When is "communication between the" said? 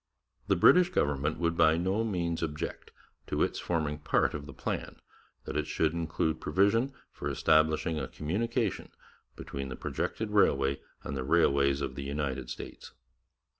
8.07-9.75